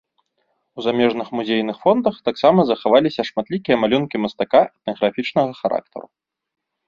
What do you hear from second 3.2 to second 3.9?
шматлікія